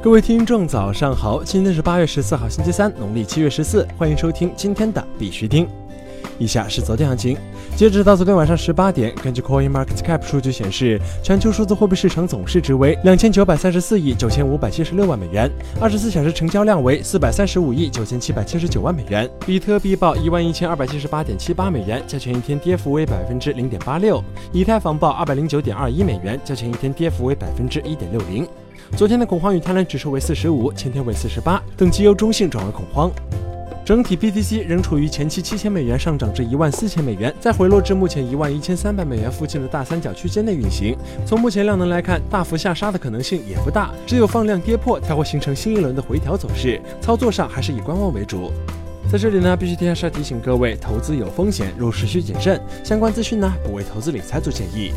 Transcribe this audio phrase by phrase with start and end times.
[0.00, 1.42] 各位听众，早上好！
[1.42, 5.68] 今天是八月十四号，星期三，农历七月十四，欢迎收听今天的必须听。
[6.38, 7.36] 以下是昨天行情，
[7.74, 15.50] 截止到昨天晚上十八点，根据 Coin Market Cap 数据显示，全球数字货币市场总市值为两千九百三十四亿九千五百七十六万美元，
[15.80, 19.28] 二十四小时成交量为四百三十五亿九千七百七十九万美元。
[19.44, 24.22] 比特币报一万一千二百七十八点七八美元，较前一天跌幅为百分之零点八六；
[24.52, 28.46] 以太坊报二百零九点二一美元，较前一天跌幅为百分之一点六零。
[28.96, 33.10] 昨天的恐慌与贪婪指数为四十五，前天为四十八，等级由中性转为恐慌。
[33.84, 40.94] 整体 BTC 仍处于前期七千美元上涨至一万四千美元，再回落至目前一万一千三百美元附近的大三角区间内运行。
[41.24, 46.78] 从目前量能来看，大幅下杀的可能性也不大，只有放量跌破才会形成新一轮的回调走势。
[47.00, 48.52] 操作上还是以观望为主。
[49.10, 52.60] 在这里呢，必须提下提醒各位，投资有风险，入市需谨慎。
[52.84, 54.92] 相关资讯呢，不为投资理财做建议。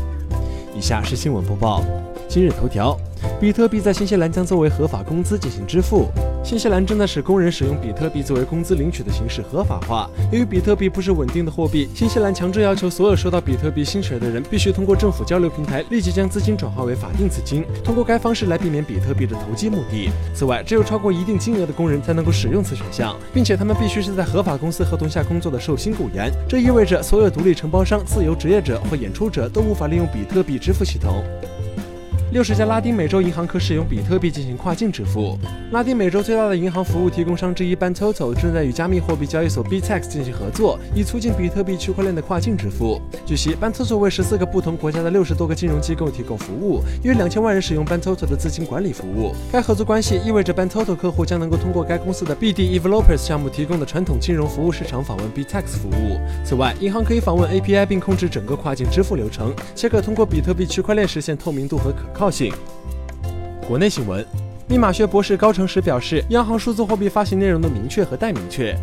[0.76, 1.82] 以下是新闻播报。
[2.28, 2.94] 今日头条：
[3.40, 6.08] 比特币在新西兰将作为合法工资进行支付。
[6.44, 10.10] 新西兰正在使工人使用比特币作为工资领取的形式合法化。
[10.32, 20.10] 由于比特币不是稳定的货币，新西兰强制要求所有收到比特币薪水的人必须通过政府交流平台立即将资金转化为法定资金，通过该方式来避免比特币的投机目的。
[20.34, 26.32] 此外，只有超过一定金额的工人才能够使用此选项，并且他们必须是在合法公司合同下工作的受薪雇员。
[26.48, 31.22] 这意味着所有独立承包商、自由职业者或演出者都无法利用比特币支付系统。
[32.32, 35.38] 六十家拉丁美洲银行可使用比特币进行跨境支付。
[35.70, 43.02] 拉丁美洲最大的银行服务提供商之一 Bantoto 正在与加密货币交易所 Btax 进行合作，以促进比特币区块链的跨境支付。
[43.26, 49.34] 据悉，Bantoto 为十四个不同国家的六十多个金融机构提供服务，约两千万人使用 Bantoto 的资金管理服务。
[49.52, 56.18] 该合作关系意味着 Bantoto 客户将能够通过该公司的 BD Developers 项目提供的传统金融服务市场访问 Btax 服务。
[56.46, 62.21] 此外，银行可以访问 API 并控制整个跨境支付流程，且可通过比特币区块链实现透明度和可靠。
[62.22, 62.54] 靠性。
[63.66, 64.24] 国内新闻，
[64.68, 68.78] 密码学博士高成实表示，央行数字货币发行内容的明确和待明确。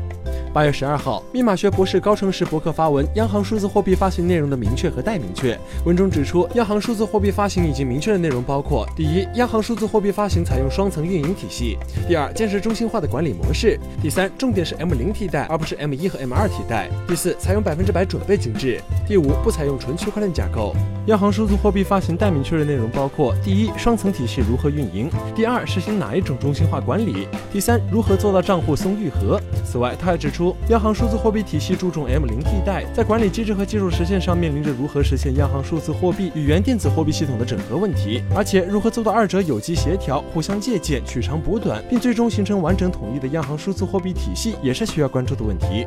[0.51, 5.55] 八月十二号，密码学博士高成实博客发文，央行数字货币发行内容的明确和待明确。
[5.85, 11.77] 文中指出，央行数字货币发行已经明确的内容包括：第一，央行数字货币发行采用双层运营体系；
[12.07, 20.75] 第二，建设中心化的管理模式；第三，重点是 M 零替代，而不是 M 一和 M 二替代；第四，采用百分之百准备金制；第五，不采用纯区块链架构。
[21.05, 29.39] 央行数字货币发行待明确的内容包括：第一，双层体系如何运营；第二，实行哪一种中心化管理；第三，如何做到账户松愈合。
[29.63, 30.38] 此外，他还指出。
[30.69, 45.85] 央行数字货币体系注重 M 零替代，在管理机制和技术实现上面临着如何实现央行数字货币与原电子货币系统的整合问题，而且如何做到二者有机协调、互相借鉴、取长补短，并最终形成完整统一的央行数字货币体系，也是需要关注的问题。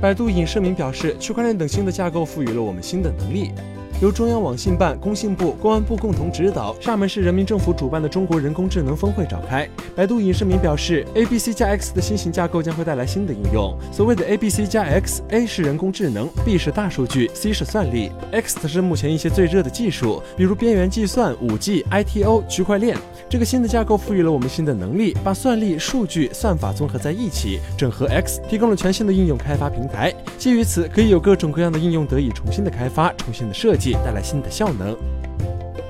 [0.00, 3.50] 百度引声明表示，区块链等新的架构赋予了我们新的能力。
[4.00, 9.68] 由中央网信办、工信部、公安部共同指导，厦门市人民政府主办的中国人工智能峰会召开。
[9.96, 13.76] 百度引声明表示，A B C 加 X 的新型架构将会带来新的应用。
[13.90, 22.96] 所谓的 A B C 加 X，A 是人工智能，B 是大数据，C 是算力，X 则是目前一些最热的技术，比如边缘计算、五 G、I T O、区块链。
[23.28, 30.14] 这个新的架构赋予了我们新的能力，把算力、数据、算法综合在一起，整合 X，提供了全新的应用开发平台。
[30.38, 33.87] 基于此，可以有各种各样的应用得以重新的开发、重新的设计。
[33.94, 35.17] 带来新的效能。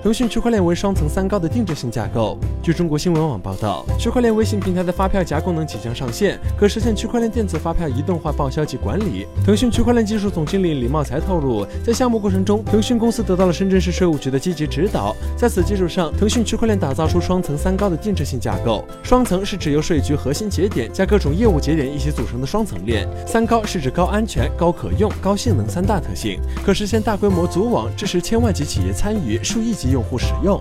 [0.01, 2.39] 腾讯区块链为双层三高的定制性架构。
[2.63, 9.27] 据中国新闻网报道，区块链微信平台的发票夹功能即将上线，可实现区块链电子发票移动化报销及管理。
[9.45, 15.17] 腾讯区块链技术总经理李茂才透露，在项目过程中，腾讯公司得到了深圳市税务局的积极指导。
[15.37, 18.85] 在此基础上，腾讯区块链打造出双层三高的定制性架构。
[19.03, 29.88] 双层是指由税局核心节点加各种业务节点一起组成的双层链；三高是指高安全、高可用、高性能三大特性，可实现大规模组网，支持千万级企业参与、数亿级。
[29.91, 30.61] 用户使用。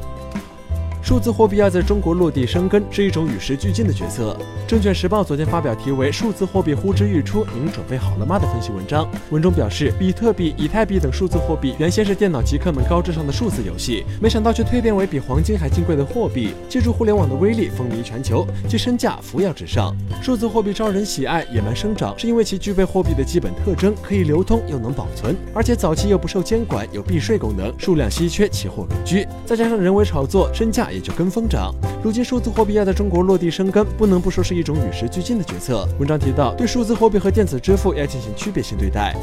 [1.08, 4.38] 数字货币要在中国落地生根，是一种与时俱进的决策。
[4.68, 9.10] 证券时报昨天发表题为《数字货币呼之欲出，您准备好了吗》的分析文章。
[9.30, 16.50] 文中表示，比特币、以太币等数字货币原先是电脑极客们高智商的数字游戏，没想到却蜕变为比黄金还金贵的货币。
[16.68, 19.96] 借助互联网的威力，风靡全球，其身价扶摇直上。
[20.22, 29.26] 数字货币招人喜爱，野蛮生长，是因为其具备货币的基本特征：可以流通又能保存，而且早期又不受监管，有避税功能，数量稀缺，奇货可居。
[29.46, 31.72] 再加上人为炒作，身价也也就跟风涨。
[32.04, 35.88] 如今数字货币要在中国落地生根，不能不说是一种与时俱进的决策。
[36.00, 39.16] 文章提到，对数字货币和电子支付要进行区别性对待。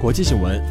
[0.00, 0.62] 国际新闻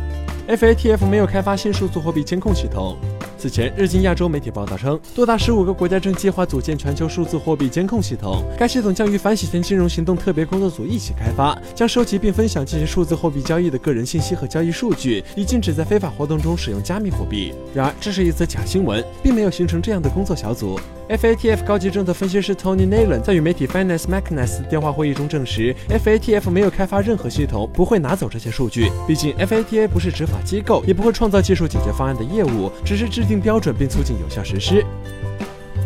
[0.47, 2.95] ，FATF 没有开发新数字货币监控系统。
[3.41, 8.43] 此前，日经亚洲媒体报道称，多达十五个国家正计划组建全球数字货币监控系统。
[8.55, 17.51] 该系统将与反洗钱金融行动特别工作组一起开发，将收集并分享进行数字货币交易的个人信息和交易数据，以禁止在非法活动中使用加密货币。
[17.73, 20.79] 然而，这是一则假新闻，并没有形成这样的工作小组。
[21.09, 28.89] FATF 高级政策分析师 Tony Nalen 在与媒体 Finance Mechanics 电话会议中证实，FATF 没有开发任何系统，不会拿走这些数据。
[29.05, 34.86] 毕竟 FATA 不是执法机构，也不会创造技术解决方案的业务，只是制定定标准并促进有效实施。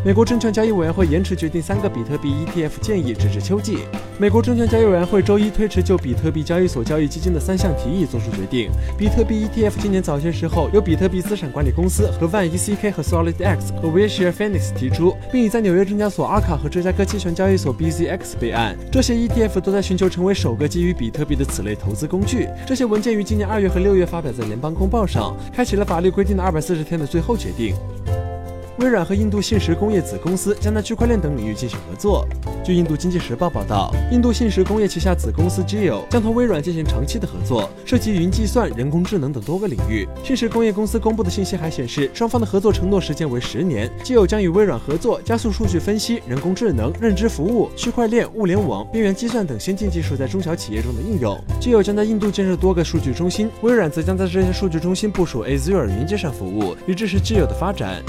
[0.05, 3.79] 美国证券交易委员会延迟决定三个比特币 ETF 建议，直至秋季。
[4.19, 8.69] 美国证券交易委员会周一推迟就比特币交易所交易基金的三项提议作出决定。
[8.95, 18.77] 比特币 ETF 今年早些时候由比特币资产管理公司和万亿 CK 和 SolidX 和 Wilshire Phoenix 提出，并已在纽约证交所阿卡和芝加哥期权交易所 BZX 备案。
[18.91, 22.47] 这些 ETF 都在寻求成为首个基于比特币的此类投资工具。
[22.67, 27.73] 这些文件于今年二月和六月发表在联邦公报上，开启了法律规定的二百四十天的最后决定。
[28.77, 32.27] 微软和印度信实工业子公司将在区块链等领域进行合作。
[32.63, 40.05] 据印度经济时报报道，印度信实工业旗下子公司 Geo 将同微软进行长期的合作，涉及云计算、人工智能等多个领域。
[40.23, 43.89] 信实工业公司公布的信息还显示，双方的合作承诺时间为十年。
[44.03, 51.39] Geo 将与微软合作，加速数据分析、人工智能、认知服务、区块链、物联网、边缘计算等先进技术在中小企业中的应用。
[51.61, 58.03] Geo 将在印度建设多个数据中心，微软则将在这些数据中心部署 Azure 云计算服务，以支持 Geo 的发展。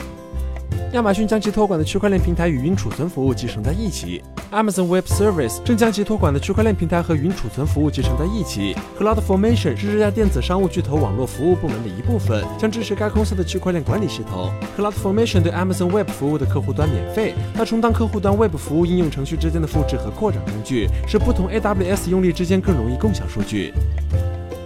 [0.92, 4.22] 亚马逊将其托管的区块链平台与云储存服务集成在一起。
[4.52, 8.74] Amazon Web Service 正将其托管的区块链平台和云储存服务集成在一起。
[8.98, 14.50] CloudFormation 是这家电子商务巨头网络服务部门的一部分，将支持该公司的区块链管理系统。
[14.78, 23.74] CloudFormation 对 Amazon Web 服务的客户端免费，它充当客户端 Web 服务应用程序之间的复制和扩展工具，使不同 AWS 用例之间更容易共享数据。